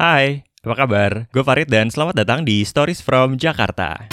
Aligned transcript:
Hai, 0.00 0.48
apa 0.64 0.74
kabar? 0.80 1.28
Gue 1.28 1.44
Farid 1.44 1.68
dan 1.68 1.92
selamat 1.92 2.24
datang 2.24 2.40
di 2.40 2.64
Stories 2.64 3.04
from 3.04 3.36
Jakarta. 3.36 4.08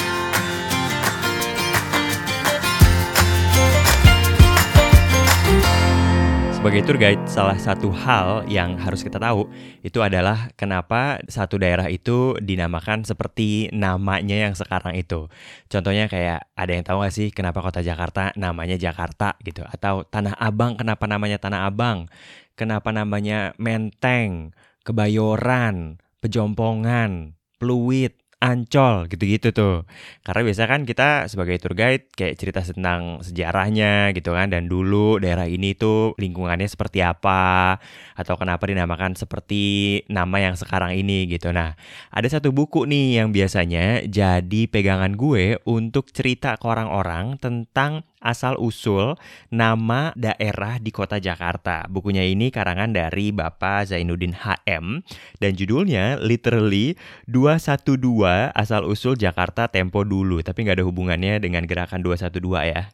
Sebagai 6.51 6.83
tour 6.83 6.99
guide, 6.99 7.23
salah 7.31 7.55
satu 7.55 7.95
hal 7.95 8.43
yang 8.51 8.75
harus 8.75 8.99
kita 8.99 9.15
tahu 9.15 9.47
itu 9.79 10.03
adalah 10.03 10.51
kenapa 10.59 11.23
satu 11.31 11.55
daerah 11.55 11.87
itu 11.87 12.35
dinamakan 12.35 13.07
seperti 13.07 13.71
namanya 13.71 14.35
yang 14.35 14.59
sekarang 14.59 14.91
itu. 14.99 15.31
Contohnya 15.71 16.11
kayak 16.11 16.51
ada 16.51 16.71
yang 16.75 16.83
tahu 16.83 16.99
gak 17.07 17.15
sih 17.15 17.31
kenapa 17.31 17.63
kota 17.63 17.79
Jakarta 17.79 18.35
namanya 18.35 18.75
Jakarta 18.75 19.39
gitu? 19.39 19.63
Atau 19.63 20.03
Tanah 20.03 20.35
Abang 20.35 20.75
kenapa 20.75 21.07
namanya 21.07 21.39
Tanah 21.39 21.63
Abang? 21.63 22.11
Kenapa 22.59 22.91
namanya 22.91 23.55
Menteng? 23.55 24.51
Kebayoran, 24.87 25.99
Pejompongan, 26.23 27.35
Pluit, 27.59 28.15
Ancol 28.37 29.09
gitu-gitu 29.09 29.49
tuh. 29.49 29.89
Karena 30.21 30.45
biasa 30.45 30.69
kan 30.69 30.85
kita 30.85 31.25
sebagai 31.25 31.57
tour 31.57 31.73
guide 31.73 32.05
kayak 32.13 32.37
cerita 32.37 32.61
tentang 32.61 33.25
sejarahnya 33.25 34.13
gitu 34.13 34.37
kan 34.37 34.53
dan 34.53 34.69
dulu 34.69 35.17
daerah 35.17 35.49
ini 35.49 35.73
tuh 35.73 36.13
lingkungannya 36.21 36.69
seperti 36.69 37.01
apa 37.01 37.81
atau 38.13 38.37
kenapa 38.37 38.69
dinamakan 38.69 39.17
seperti 39.17 40.05
nama 40.13 40.37
yang 40.37 40.53
sekarang 40.53 40.93
ini 40.93 41.25
gitu. 41.25 41.49
Nah, 41.49 41.73
ada 42.13 42.27
satu 42.29 42.53
buku 42.53 42.85
nih 42.85 43.25
yang 43.25 43.33
biasanya 43.33 44.05
jadi 44.05 44.61
pegangan 44.69 45.17
gue 45.17 45.57
untuk 45.65 46.13
cerita 46.13 46.61
ke 46.61 46.65
orang-orang 46.69 47.41
tentang 47.41 48.05
asal-usul 48.21 49.15
nama 49.53 50.11
daerah 50.17 50.81
di 50.81 50.89
kota 50.89 51.21
Jakarta. 51.21 51.85
Bukunya 51.87 52.25
ini 52.25 52.49
karangan 52.49 52.91
dari 52.91 53.29
Bapak 53.29 53.93
Zainuddin 53.93 54.33
HM 54.33 55.05
dan 55.37 55.51
judulnya 55.53 56.17
literally 56.21 56.97
212 57.29 58.53
asal-usul 58.53 59.15
Jakarta 59.15 59.69
Tempo 59.69 60.01
dulu. 60.01 60.41
Tapi 60.41 60.65
nggak 60.65 60.81
ada 60.81 60.85
hubungannya 60.87 61.39
dengan 61.41 61.63
gerakan 61.65 62.01
212 62.01 62.73
ya. 62.73 62.89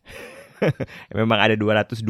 Memang 1.17 1.39
ada 1.39 1.55
212 1.55 2.03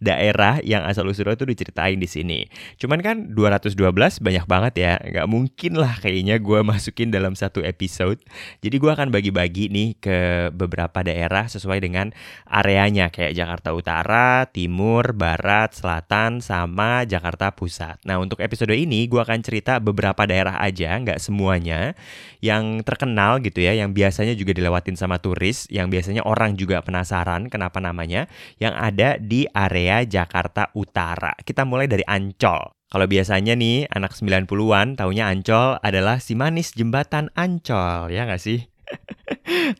daerah 0.00 0.60
yang 0.64 0.84
asal 0.84 1.06
usulnya 1.08 1.36
itu 1.36 1.46
diceritain 1.48 1.98
di 1.98 2.08
sini. 2.08 2.46
Cuman 2.80 3.00
kan 3.00 3.16
212 3.32 3.78
banyak 4.20 4.44
banget 4.48 4.74
ya. 4.78 4.92
Nggak 4.98 5.26
mungkin 5.28 5.72
lah 5.78 5.98
kayaknya 6.00 6.40
gue 6.40 6.60
masukin 6.64 7.12
dalam 7.12 7.34
satu 7.36 7.62
episode. 7.62 8.20
Jadi 8.64 8.76
gue 8.76 8.90
akan 8.90 9.12
bagi-bagi 9.12 9.70
nih 9.70 9.88
ke 9.98 10.18
beberapa 10.52 11.04
daerah 11.04 11.46
sesuai 11.46 11.82
dengan 11.82 12.12
areanya. 12.48 13.10
Kayak 13.12 13.36
Jakarta 13.38 13.70
Utara, 13.72 14.48
Timur, 14.50 15.12
Barat, 15.14 15.74
Selatan, 15.76 16.40
sama 16.44 17.04
Jakarta 17.04 17.52
Pusat. 17.52 18.04
Nah 18.04 18.20
untuk 18.20 18.40
episode 18.42 18.74
ini 18.74 19.06
gue 19.06 19.20
akan 19.20 19.40
cerita 19.44 19.78
beberapa 19.78 20.24
daerah 20.24 20.58
aja, 20.60 20.96
nggak 20.98 21.20
semuanya. 21.20 21.94
Yang 22.38 22.86
terkenal 22.86 23.42
gitu 23.42 23.58
ya, 23.58 23.74
yang 23.74 23.90
biasanya 23.90 24.38
juga 24.38 24.54
dilewatin 24.54 24.94
sama 24.94 25.18
turis, 25.18 25.66
yang 25.68 25.90
biasanya 25.90 26.22
orang 26.22 26.54
juga 26.54 26.80
penasaran 26.82 27.50
kenapa 27.58 27.82
namanya, 27.82 28.30
yang 28.62 28.78
ada 28.78 29.18
di 29.18 29.50
area 29.50 30.06
Jakarta 30.06 30.70
Utara. 30.78 31.34
Kita 31.42 31.66
mulai 31.66 31.90
dari 31.90 32.06
Ancol. 32.06 32.70
Kalau 32.88 33.04
biasanya 33.04 33.52
nih 33.52 33.90
anak 33.90 34.14
90-an 34.14 34.96
taunya 34.96 35.28
Ancol 35.28 35.76
adalah 35.82 36.22
si 36.22 36.38
manis 36.38 36.72
jembatan 36.72 37.28
Ancol, 37.34 38.14
ya 38.14 38.24
nggak 38.24 38.40
sih? 38.40 38.64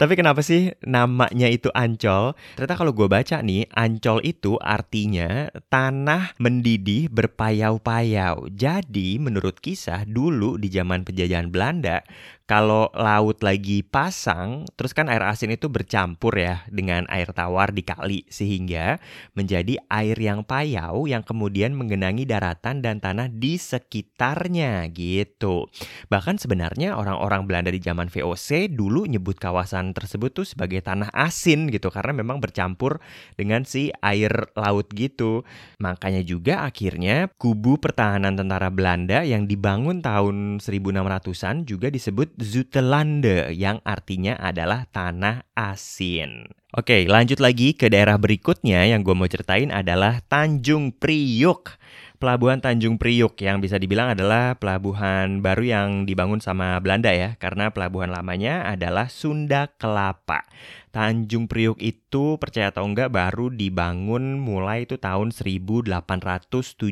Tapi 0.00 0.12
kenapa 0.16 0.40
sih 0.40 0.72
namanya 0.84 1.48
itu 1.48 1.68
Ancol? 1.76 2.32
Ternyata 2.56 2.74
kalau 2.76 2.92
gue 2.96 3.08
baca 3.08 3.44
nih, 3.44 3.68
Ancol 3.72 4.24
itu 4.24 4.56
artinya 4.60 5.52
tanah 5.68 6.36
mendidih 6.40 7.12
berpayau-payau. 7.12 8.48
Jadi 8.48 9.20
menurut 9.20 9.60
kisah 9.60 10.08
dulu 10.08 10.56
di 10.56 10.72
zaman 10.72 11.04
penjajahan 11.04 11.52
Belanda, 11.52 12.00
kalau 12.48 12.88
laut 12.96 13.44
lagi 13.44 13.84
pasang, 13.84 14.64
terus 14.72 14.96
kan 14.96 15.12
air 15.12 15.20
asin 15.20 15.52
itu 15.52 15.68
bercampur 15.68 16.32
ya 16.32 16.64
dengan 16.72 17.04
air 17.12 17.28
tawar 17.36 17.76
di 17.76 17.84
kali 17.84 18.24
sehingga 18.32 18.96
menjadi 19.36 19.76
air 19.92 20.16
yang 20.16 20.48
payau 20.48 21.04
yang 21.04 21.20
kemudian 21.20 21.76
menggenangi 21.76 22.24
daratan 22.24 22.80
dan 22.80 23.04
tanah 23.04 23.28
di 23.28 23.60
sekitarnya 23.60 24.88
gitu. 24.96 25.68
Bahkan 26.08 26.40
sebenarnya 26.40 26.96
orang-orang 26.96 27.44
Belanda 27.44 27.68
di 27.68 27.84
zaman 27.84 28.08
VOC 28.08 28.72
dulu 28.72 28.97
nyebut 29.04 29.36
kawasan 29.36 29.92
tersebut 29.92 30.32
tuh 30.32 30.46
sebagai 30.48 30.80
tanah 30.80 31.12
asin 31.12 31.68
gitu 31.68 31.92
karena 31.92 32.16
memang 32.16 32.40
bercampur 32.40 32.98
dengan 33.36 33.62
si 33.68 33.92
air 34.00 34.32
laut 34.56 34.88
gitu. 34.96 35.44
Makanya 35.78 36.24
juga 36.24 36.64
akhirnya 36.64 37.28
kubu 37.36 37.76
pertahanan 37.78 38.34
tentara 38.34 38.72
Belanda 38.72 39.22
yang 39.22 39.44
dibangun 39.44 40.00
tahun 40.00 40.64
1600-an 40.64 41.68
juga 41.68 41.92
disebut 41.92 42.34
Zutelande 42.40 43.52
yang 43.52 43.84
artinya 43.84 44.34
adalah 44.40 44.88
tanah 44.88 45.44
asin. 45.52 46.48
Oke, 46.76 47.08
lanjut 47.08 47.40
lagi 47.40 47.72
ke 47.72 47.88
daerah 47.88 48.20
berikutnya 48.20 48.84
yang 48.84 49.00
gue 49.00 49.16
mau 49.16 49.24
ceritain 49.24 49.72
adalah 49.72 50.20
Tanjung 50.28 50.92
Priuk. 50.92 51.72
Pelabuhan 52.18 52.58
Tanjung 52.58 52.98
Priuk 52.98 53.38
yang 53.38 53.62
bisa 53.62 53.78
dibilang 53.78 54.10
adalah 54.10 54.58
pelabuhan 54.58 55.38
baru 55.38 55.62
yang 55.62 55.88
dibangun 56.02 56.42
sama 56.42 56.74
Belanda 56.82 57.14
ya, 57.14 57.38
karena 57.38 57.70
pelabuhan 57.70 58.10
lamanya 58.10 58.66
adalah 58.66 59.06
Sunda 59.06 59.70
Kelapa. 59.78 60.42
Tanjung 60.90 61.46
Priuk 61.46 61.78
itu 61.78 62.07
percaya 62.40 62.72
atau 62.72 62.88
enggak 62.88 63.12
baru 63.12 63.52
dibangun 63.52 64.40
mulai 64.40 64.88
itu 64.88 64.96
tahun 64.96 65.28
1877 65.28 66.88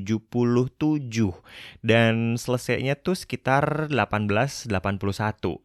dan 1.81 2.37
selesainya 2.37 3.01
tuh 3.01 3.17
sekitar 3.17 3.89
1881. 3.89 4.69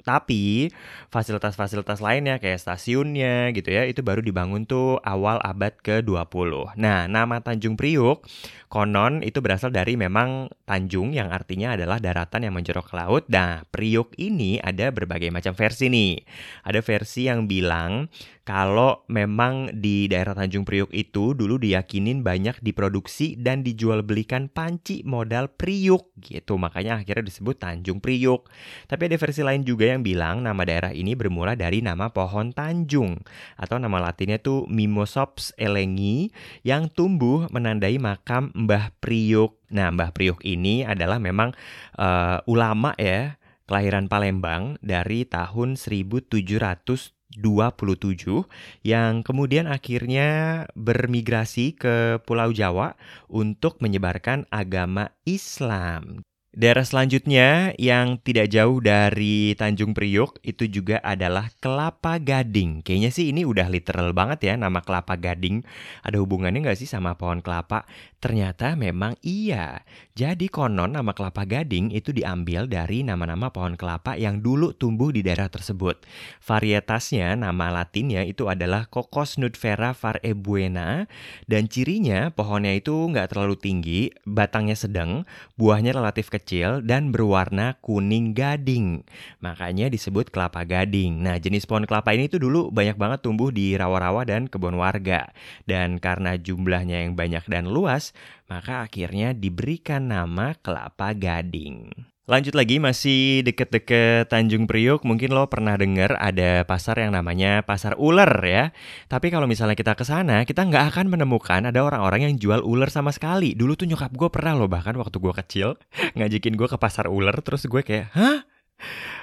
Tapi 0.08 0.72
fasilitas-fasilitas 1.12 2.00
lainnya 2.00 2.40
kayak 2.40 2.64
stasiunnya 2.64 3.52
gitu 3.52 3.76
ya 3.76 3.84
itu 3.84 4.00
baru 4.00 4.24
dibangun 4.24 4.64
tuh 4.64 5.04
awal 5.04 5.44
abad 5.44 5.76
ke-20. 5.84 6.80
Nah, 6.80 7.12
nama 7.12 7.44
Tanjung 7.44 7.76
Priuk 7.76 8.24
konon 8.72 9.20
itu 9.20 9.44
berasal 9.44 9.76
dari 9.76 10.00
memang 10.00 10.48
Tanjung 10.64 11.12
yang 11.12 11.28
artinya 11.28 11.76
adalah 11.76 12.00
daratan 12.00 12.48
yang 12.48 12.56
menjorok 12.56 12.88
ke 12.88 12.96
laut. 12.96 13.24
Nah, 13.28 13.68
Priuk 13.68 14.16
ini 14.16 14.64
ada 14.64 14.96
berbagai 14.96 15.28
macam 15.28 15.52
versi 15.52 15.92
nih. 15.92 16.24
Ada 16.64 16.80
versi 16.80 17.28
yang 17.28 17.52
bilang 17.52 18.08
kalau 18.48 19.04
memang 19.12 19.41
di 19.74 20.06
daerah 20.06 20.38
Tanjung 20.38 20.68
Priuk 20.68 20.94
itu 20.94 21.34
dulu 21.34 21.58
diyakinin 21.58 22.22
banyak 22.22 22.62
diproduksi 22.62 23.34
dan 23.40 23.66
dijual 23.66 24.06
belikan 24.06 24.46
panci 24.52 25.02
modal 25.02 25.50
Priuk 25.50 26.14
gitu. 26.22 26.62
Makanya 26.62 27.02
akhirnya 27.02 27.26
disebut 27.26 27.58
Tanjung 27.58 27.98
Priuk. 27.98 28.46
Tapi 28.86 29.10
ada 29.10 29.18
versi 29.18 29.42
lain 29.42 29.66
juga 29.66 29.90
yang 29.90 30.06
bilang 30.06 30.46
nama 30.46 30.62
daerah 30.62 30.94
ini 30.94 31.18
bermula 31.18 31.58
dari 31.58 31.82
nama 31.82 32.14
pohon 32.14 32.54
Tanjung 32.54 33.18
atau 33.58 33.82
nama 33.82 33.98
latinnya 33.98 34.38
tuh 34.38 34.70
Mimosops 34.70 35.58
elengi 35.58 36.30
yang 36.62 36.92
tumbuh 36.92 37.50
menandai 37.50 37.98
makam 37.98 38.54
Mbah 38.54 38.94
Priuk. 39.02 39.58
Nah, 39.72 39.90
Mbah 39.90 40.12
Priuk 40.12 40.44
ini 40.46 40.84
adalah 40.84 41.18
memang 41.18 41.56
uh, 41.96 42.44
ulama 42.46 42.92
ya, 43.00 43.40
kelahiran 43.66 44.12
Palembang 44.12 44.76
dari 44.84 45.24
tahun 45.24 45.80
1700 45.80 47.21
27 47.40 48.44
yang 48.84 49.24
kemudian 49.24 49.70
akhirnya 49.70 50.64
bermigrasi 50.76 51.78
ke 51.78 52.20
Pulau 52.28 52.52
Jawa 52.52 53.00
untuk 53.32 53.80
menyebarkan 53.80 54.50
agama 54.52 55.16
Islam. 55.24 56.26
Daerah 56.52 56.84
selanjutnya 56.84 57.72
yang 57.80 58.20
tidak 58.20 58.52
jauh 58.52 58.84
dari 58.84 59.56
Tanjung 59.56 59.96
Priuk 59.96 60.36
itu 60.44 60.68
juga 60.68 61.00
adalah 61.00 61.48
Kelapa 61.64 62.20
Gading. 62.20 62.84
Kayaknya 62.84 63.12
sih 63.16 63.32
ini 63.32 63.48
udah 63.48 63.72
literal 63.72 64.12
banget 64.12 64.52
ya 64.52 64.54
nama 64.60 64.84
Kelapa 64.84 65.16
Gading. 65.16 65.64
Ada 66.04 66.20
hubungannya 66.20 66.60
nggak 66.60 66.76
sih 66.76 66.92
sama 66.92 67.16
pohon 67.16 67.40
kelapa? 67.40 67.88
Ternyata 68.20 68.76
memang 68.76 69.16
iya. 69.24 69.80
Jadi 70.12 70.52
konon 70.52 70.92
nama 70.92 71.16
Kelapa 71.16 71.48
Gading 71.48 71.96
itu 71.96 72.12
diambil 72.12 72.68
dari 72.68 73.00
nama-nama 73.00 73.48
pohon 73.48 73.80
kelapa 73.80 74.20
yang 74.20 74.44
dulu 74.44 74.76
tumbuh 74.76 75.08
di 75.08 75.24
daerah 75.24 75.48
tersebut. 75.48 76.04
Varietasnya, 76.44 77.40
nama 77.40 77.72
latinnya 77.72 78.28
itu 78.28 78.52
adalah 78.52 78.92
Cocos 78.92 79.40
nudifera 79.40 79.96
var 79.96 80.20
ebuena 80.20 81.08
dan 81.48 81.72
cirinya 81.72 82.28
pohonnya 82.36 82.76
itu 82.76 82.92
nggak 82.92 83.32
terlalu 83.32 83.56
tinggi, 83.56 84.12
batangnya 84.28 84.76
sedang, 84.76 85.24
buahnya 85.56 85.96
relatif 85.96 86.28
kecil 86.28 86.84
dan 86.84 87.16
berwarna 87.16 87.80
kuning 87.80 88.36
gading. 88.36 89.08
Makanya 89.40 89.88
disebut 89.88 90.28
kelapa 90.28 90.68
gading. 90.68 91.24
Nah, 91.24 91.40
jenis 91.40 91.64
pohon 91.64 91.88
kelapa 91.88 92.12
ini 92.12 92.28
tuh 92.28 92.44
dulu 92.44 92.68
banyak 92.68 93.00
banget 93.00 93.24
tumbuh 93.24 93.48
di 93.48 93.80
rawa-rawa 93.80 94.28
dan 94.28 94.52
kebun 94.52 94.76
warga. 94.76 95.32
Dan 95.64 96.04
karena 96.04 96.36
jumlahnya 96.36 97.08
yang 97.08 97.16
banyak 97.16 97.48
dan 97.48 97.72
luas, 97.72 98.12
maka 98.52 98.84
akhirnya 98.84 99.32
diberikan 99.32 100.12
nama 100.12 100.52
kelapa 100.60 101.16
gading. 101.16 101.88
Lanjut 102.28 102.52
lagi 102.52 102.84
masih 102.84 103.48
deket-deket 103.48 104.28
Tanjung 104.28 104.68
Priuk, 104.68 105.08
mungkin 105.08 105.32
lo 105.32 105.48
pernah 105.48 105.80
dengar 105.80 106.20
ada 106.20 106.68
pasar 106.68 107.00
yang 107.00 107.16
namanya 107.16 107.64
pasar 107.64 107.96
ular 107.96 108.30
ya. 108.44 108.76
Tapi 109.08 109.32
kalau 109.32 109.48
misalnya 109.48 109.76
kita 109.76 109.96
ke 109.96 110.04
sana, 110.04 110.44
kita 110.44 110.68
nggak 110.68 110.96
akan 110.96 111.12
menemukan 111.12 111.64
ada 111.64 111.80
orang-orang 111.80 112.28
yang 112.28 112.36
jual 112.36 112.60
ular 112.64 112.92
sama 112.92 113.16
sekali. 113.16 113.56
Dulu 113.56 113.80
tuh 113.80 113.88
nyokap 113.88 114.12
gue 114.16 114.30
pernah 114.32 114.54
loh 114.60 114.68
bahkan 114.68 114.96
waktu 115.00 115.16
gue 115.16 115.34
kecil 115.44 115.68
ngajakin 116.20 116.60
gue 116.60 116.68
ke 116.68 116.78
pasar 116.80 117.08
ular, 117.08 117.36
terus 117.40 117.64
gue 117.68 117.82
kayak, 117.84 118.12
hah? 118.16 118.44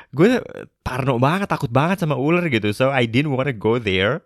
gue 0.09 0.41
parno 0.89 1.21
banget, 1.21 1.53
takut 1.53 1.69
banget 1.69 2.01
sama 2.01 2.17
ular 2.17 2.49
gitu. 2.49 2.73
So 2.73 2.89
I 2.89 3.05
didn't 3.05 3.37
wanna 3.37 3.53
go 3.53 3.77
there. 3.77 4.25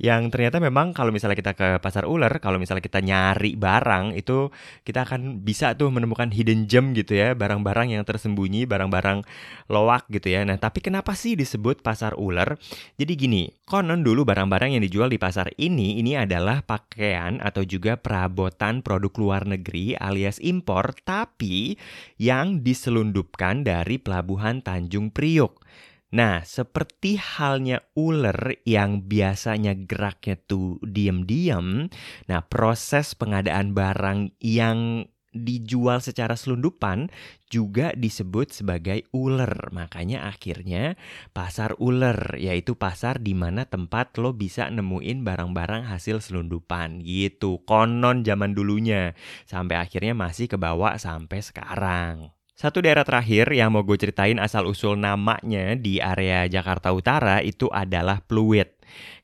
Yang 0.00 0.32
ternyata 0.32 0.56
memang 0.56 0.96
kalau 0.96 1.12
misalnya 1.12 1.36
kita 1.36 1.52
ke 1.52 1.68
pasar 1.84 2.08
ular, 2.08 2.40
kalau 2.40 2.56
misalnya 2.56 2.80
kita 2.80 3.04
nyari 3.04 3.52
barang 3.60 4.16
itu 4.16 4.48
kita 4.88 5.04
akan 5.04 5.44
bisa 5.44 5.76
tuh 5.76 5.92
menemukan 5.92 6.32
hidden 6.32 6.64
gem 6.64 6.96
gitu 6.96 7.12
ya, 7.12 7.36
barang-barang 7.36 7.92
yang 7.92 8.08
tersembunyi, 8.08 8.64
barang-barang 8.64 9.20
loak 9.68 10.08
gitu 10.08 10.32
ya. 10.32 10.48
Nah, 10.48 10.56
tapi 10.56 10.80
kenapa 10.80 11.12
sih 11.12 11.36
disebut 11.36 11.84
pasar 11.84 12.16
ular? 12.16 12.56
Jadi 12.96 13.12
gini, 13.12 13.52
konon 13.68 14.00
dulu 14.00 14.24
barang-barang 14.24 14.80
yang 14.80 14.82
dijual 14.88 15.12
di 15.12 15.20
pasar 15.20 15.52
ini 15.60 16.00
ini 16.00 16.16
adalah 16.16 16.64
pakaian 16.64 17.36
atau 17.44 17.60
juga 17.68 18.00
perabotan 18.00 18.80
produk 18.80 19.12
luar 19.20 19.44
negeri 19.44 19.92
alias 20.00 20.40
impor 20.40 20.96
tapi 21.04 21.76
yang 22.16 22.64
diselundupkan 22.64 23.60
dari 23.60 24.00
pelabuhan 24.00 24.64
Tanjung 24.64 25.12
Priok. 25.12 25.68
Nah, 26.08 26.40
seperti 26.40 27.20
halnya 27.20 27.84
ular 27.92 28.56
yang 28.64 29.04
biasanya 29.04 29.76
geraknya 29.76 30.40
tuh 30.40 30.80
diam-diam, 30.80 31.92
nah 32.24 32.40
proses 32.48 33.12
pengadaan 33.12 33.76
barang 33.76 34.32
yang 34.40 35.04
dijual 35.36 36.00
secara 36.00 36.32
selundupan 36.32 37.12
juga 37.52 37.92
disebut 37.92 38.48
sebagai 38.52 39.04
ular. 39.12 39.68
Makanya 39.72 40.24
akhirnya 40.32 40.96
pasar 41.36 41.76
ular 41.76 42.40
yaitu 42.40 42.76
pasar 42.76 43.20
di 43.20 43.36
mana 43.36 43.68
tempat 43.68 44.16
lo 44.16 44.32
bisa 44.32 44.68
nemuin 44.72 45.24
barang-barang 45.24 45.92
hasil 45.92 46.24
selundupan 46.24 47.04
gitu. 47.04 47.60
Konon 47.68 48.24
zaman 48.24 48.56
dulunya 48.56 49.12
sampai 49.44 49.76
akhirnya 49.76 50.16
masih 50.16 50.48
kebawa 50.48 50.96
sampai 50.96 51.44
sekarang. 51.44 52.37
Satu 52.58 52.82
daerah 52.82 53.06
terakhir 53.06 53.54
yang 53.54 53.70
mau 53.70 53.86
gue 53.86 53.94
ceritain 53.94 54.34
asal-usul 54.34 54.98
namanya 54.98 55.78
di 55.78 56.02
area 56.02 56.42
Jakarta 56.50 56.90
Utara 56.90 57.38
itu 57.38 57.70
adalah 57.70 58.18
Pluit. 58.26 58.74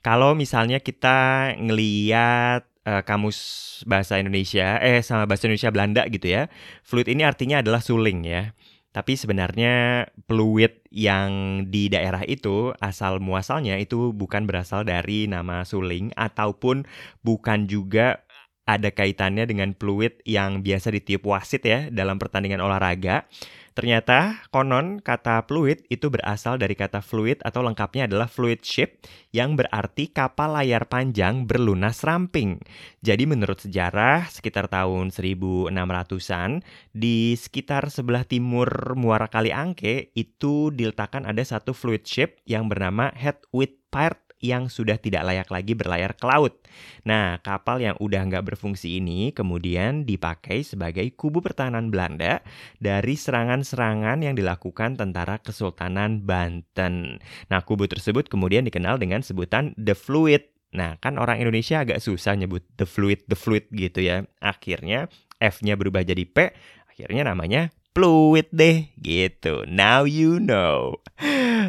Kalau 0.07 0.39
misalnya 0.39 0.79
kita 0.79 1.51
ngeliat 1.59 2.63
uh, 2.87 3.03
kamus 3.03 3.83
bahasa 3.91 4.23
Indonesia, 4.23 4.79
eh 4.79 5.03
sama 5.03 5.27
bahasa 5.27 5.51
Indonesia 5.51 5.75
Belanda 5.75 6.07
gitu 6.07 6.31
ya, 6.31 6.47
fluid 6.87 7.11
ini 7.11 7.27
artinya 7.27 7.59
adalah 7.59 7.83
suling 7.83 8.23
ya. 8.23 8.55
Tapi 8.95 9.19
sebenarnya 9.19 10.07
fluid 10.31 10.87
yang 10.95 11.67
di 11.67 11.91
daerah 11.91 12.23
itu 12.23 12.71
asal 12.79 13.19
muasalnya 13.19 13.83
itu 13.83 14.15
bukan 14.15 14.47
berasal 14.47 14.87
dari 14.87 15.27
nama 15.27 15.67
suling 15.67 16.15
ataupun 16.15 16.87
bukan 17.27 17.67
juga 17.67 18.23
ada 18.65 18.89
kaitannya 18.93 19.45
dengan 19.45 19.77
fluid 19.77 20.25
yang 20.25 20.65
biasa 20.65 20.89
ditiup 20.93 21.29
wasit 21.29 21.65
ya 21.65 21.93
dalam 21.93 22.17
pertandingan 22.17 22.65
olahraga. 22.65 23.29
Ternyata 23.75 24.47
konon 24.55 25.03
kata 25.03 25.43
fluid 25.51 25.83
itu 25.91 26.07
berasal 26.07 26.63
dari 26.63 26.79
kata 26.79 27.03
fluid 27.03 27.43
atau 27.43 27.59
lengkapnya 27.59 28.07
adalah 28.07 28.31
fluid 28.31 28.63
ship 28.63 29.03
yang 29.35 29.59
berarti 29.59 30.15
kapal 30.15 30.55
layar 30.55 30.87
panjang 30.87 31.43
berlunas 31.43 32.07
ramping. 32.07 32.63
Jadi 33.03 33.27
menurut 33.27 33.67
sejarah 33.67 34.31
sekitar 34.31 34.71
tahun 34.71 35.11
1600-an 35.11 36.63
di 36.95 37.35
sekitar 37.35 37.91
sebelah 37.91 38.23
timur 38.23 38.95
Muara 38.95 39.27
Kali 39.27 39.51
Angke 39.51 40.15
itu 40.15 40.71
diletakkan 40.71 41.27
ada 41.27 41.43
satu 41.43 41.75
fluid 41.75 42.07
ship 42.07 42.39
yang 42.47 42.71
bernama 42.71 43.11
Head 43.11 43.43
with 43.51 43.75
Pirate 43.91 44.24
yang 44.45 44.69
sudah 44.69 45.01
tidak 45.01 45.25
layak 45.25 45.49
lagi 45.49 45.73
berlayar 45.73 46.13
ke 46.13 46.29
laut. 46.29 46.61
Nah, 47.09 47.41
kapal 47.41 47.81
yang 47.81 47.97
udah 47.97 48.21
nggak 48.29 48.53
berfungsi 48.53 49.01
ini 49.01 49.33
kemudian 49.33 50.05
dipakai 50.05 50.61
sebagai 50.61 51.09
kubu 51.17 51.41
pertahanan 51.41 51.89
Belanda 51.89 52.45
dari 52.77 53.17
serangan-serangan 53.17 54.21
yang 54.21 54.37
dilakukan 54.37 55.01
tentara 55.01 55.41
Kesultanan 55.41 56.29
Banten. 56.29 57.25
Nah, 57.49 57.61
kubu 57.65 57.89
tersebut 57.89 58.29
kemudian 58.29 58.69
dikenal 58.69 59.01
dengan 59.01 59.25
sebutan 59.25 59.73
The 59.81 59.97
Fluid. 59.97 60.53
Nah, 60.77 61.01
kan 61.01 61.17
orang 61.17 61.41
Indonesia 61.41 61.81
agak 61.81 62.05
susah 62.05 62.37
nyebut 62.37 62.61
The 62.77 62.85
Fluid, 62.85 63.25
The 63.25 63.39
Fluid 63.39 63.73
gitu 63.73 64.05
ya. 64.05 64.29
Akhirnya 64.45 65.09
F-nya 65.41 65.81
berubah 65.81 66.05
jadi 66.05 66.27
P, 66.29 66.53
akhirnya 66.91 67.33
namanya 67.33 67.73
fluid 67.95 68.51
deh 68.51 68.91
gitu. 68.99 69.63
Now 69.71 70.03
you 70.03 70.43
know. 70.43 70.99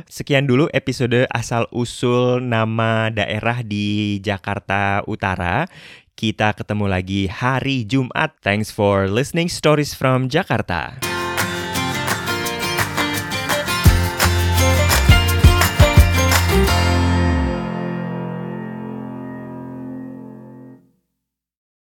Sekian 0.09 0.49
dulu 0.49 0.65
episode 0.73 1.29
asal-usul 1.29 2.41
nama 2.41 3.13
daerah 3.13 3.61
di 3.61 4.17
Jakarta 4.19 5.05
Utara. 5.05 5.69
Kita 6.17 6.57
ketemu 6.57 6.89
lagi 6.89 7.29
hari 7.29 7.85
Jumat. 7.85 8.33
Thanks 8.41 8.73
for 8.73 9.05
listening 9.05 9.47
Stories 9.53 9.93
from 9.93 10.25
Jakarta. 10.25 11.04